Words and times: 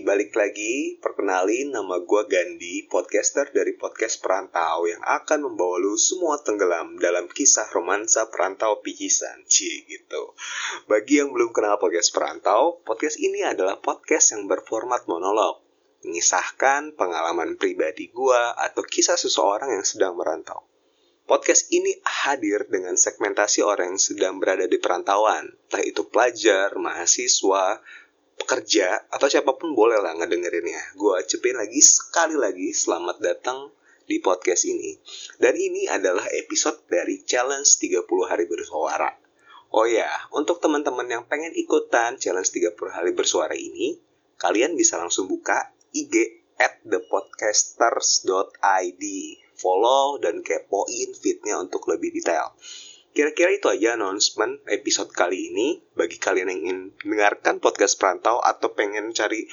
Balik 0.00 0.32
lagi. 0.32 0.96
Perkenalin 0.96 1.76
nama 1.76 2.00
gue 2.00 2.22
Gandhi, 2.24 2.88
podcaster 2.88 3.52
dari 3.52 3.76
podcast 3.76 4.24
Perantau 4.24 4.88
yang 4.88 5.04
akan 5.04 5.44
membawa 5.44 5.76
lu 5.76 5.92
semua 6.00 6.40
tenggelam 6.40 6.96
dalam 6.96 7.28
kisah 7.28 7.68
romansa 7.68 8.32
perantau 8.32 8.80
picisan. 8.80 9.44
Cie 9.44 9.84
gitu. 9.84 10.32
Bagi 10.88 11.20
yang 11.20 11.36
belum 11.36 11.52
kenal 11.52 11.76
podcast 11.76 12.16
Perantau, 12.16 12.80
podcast 12.80 13.20
ini 13.20 13.44
adalah 13.44 13.76
podcast 13.76 14.32
yang 14.32 14.48
berformat 14.48 15.04
monolog. 15.04 15.60
Mengisahkan 16.00 16.96
pengalaman 16.96 17.60
pribadi 17.60 18.08
gue 18.08 18.42
atau 18.56 18.80
kisah 18.80 19.20
seseorang 19.20 19.76
yang 19.76 19.84
sedang 19.84 20.16
merantau. 20.16 20.64
Podcast 21.28 21.70
ini 21.70 21.94
hadir 22.02 22.66
dengan 22.66 22.98
segmentasi 22.98 23.62
orang 23.62 23.94
yang 23.94 24.02
sedang 24.02 24.42
berada 24.42 24.66
di 24.66 24.82
perantauan, 24.82 25.46
entah 25.46 25.78
itu 25.78 26.02
pelajar, 26.10 26.74
mahasiswa, 26.74 27.78
pekerja 28.40 29.04
atau 29.12 29.28
siapa 29.28 29.52
pun 29.60 29.76
boleh 29.76 30.00
lah 30.00 30.16
ngedengerinnya. 30.16 30.96
Gue 30.96 31.20
cepin 31.28 31.60
lagi 31.60 31.84
sekali 31.84 32.40
lagi 32.40 32.72
selamat 32.72 33.20
datang 33.20 33.68
di 34.08 34.18
podcast 34.18 34.66
ini. 34.66 34.98
Dan 35.36 35.54
ini 35.54 35.86
adalah 35.86 36.26
episode 36.32 36.82
dari 36.88 37.20
challenge 37.22 37.78
30 37.78 38.08
hari 38.26 38.48
bersuara. 38.48 39.12
Oh 39.70 39.86
ya, 39.86 40.10
untuk 40.34 40.58
teman-teman 40.58 41.06
yang 41.06 41.22
pengen 41.30 41.54
ikutan 41.54 42.18
challenge 42.18 42.50
30 42.50 42.90
hari 42.90 43.14
bersuara 43.14 43.54
ini, 43.54 44.02
kalian 44.34 44.74
bisa 44.74 44.98
langsung 44.98 45.30
buka 45.30 45.70
IG 45.94 46.42
at 46.58 46.82
thepodcasters.id. 46.82 49.04
Follow 49.54 50.18
dan 50.18 50.42
kepoin 50.42 51.14
fitnya 51.14 51.54
untuk 51.60 51.86
lebih 51.86 52.10
detail. 52.16 52.56
Kira-kira 53.10 53.50
itu 53.50 53.66
aja 53.66 53.98
announcement 53.98 54.62
episode 54.70 55.10
kali 55.10 55.50
ini. 55.50 55.82
Bagi 55.98 56.16
kalian 56.22 56.46
yang 56.46 56.60
ingin 56.62 56.78
mendengarkan 57.02 57.58
podcast 57.58 57.98
perantau 57.98 58.38
atau 58.38 58.70
pengen 58.70 59.10
cari 59.10 59.50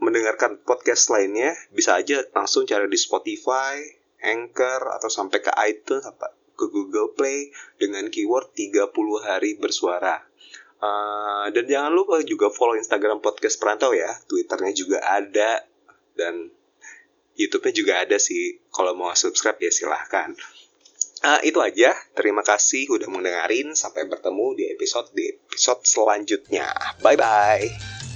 mendengarkan 0.00 0.56
podcast 0.64 1.12
lainnya, 1.12 1.52
bisa 1.76 2.00
aja 2.00 2.24
langsung 2.32 2.64
cari 2.64 2.88
di 2.88 2.96
Spotify, 2.96 3.84
Anchor, 4.24 4.96
atau 4.96 5.12
sampai 5.12 5.44
ke 5.44 5.52
iTunes, 5.68 6.08
apa, 6.08 6.32
ke 6.56 6.72
Google 6.72 7.12
Play 7.12 7.52
dengan 7.76 8.08
keyword 8.08 8.56
30 8.56 8.88
hari 9.20 9.60
bersuara. 9.60 10.24
Uh, 10.80 11.52
dan 11.52 11.68
jangan 11.68 11.92
lupa 11.92 12.24
juga 12.24 12.48
follow 12.48 12.80
Instagram 12.80 13.20
podcast 13.20 13.60
perantau 13.60 13.92
ya, 13.92 14.08
Twitternya 14.24 14.72
juga 14.72 15.04
ada, 15.04 15.68
dan 16.16 16.48
YouTube-nya 17.36 17.72
juga 17.76 17.92
ada 18.00 18.16
sih. 18.16 18.64
Kalau 18.72 18.96
mau 18.96 19.12
subscribe 19.12 19.60
ya 19.60 19.68
silahkan. 19.68 20.32
Uh, 21.20 21.40
itu 21.44 21.60
aja. 21.60 21.92
Terima 22.16 22.40
kasih 22.40 22.88
udah 22.88 23.08
mendengarin. 23.12 23.76
Sampai 23.76 24.08
bertemu 24.08 24.56
di 24.56 24.64
episode 24.72 25.12
di 25.12 25.28
episode 25.28 25.84
selanjutnya. 25.84 26.72
Bye 27.04 27.20
bye. 27.20 28.09